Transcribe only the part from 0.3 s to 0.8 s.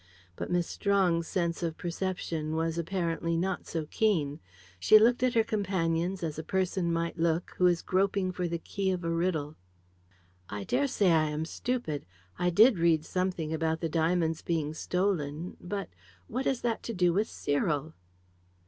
But Miss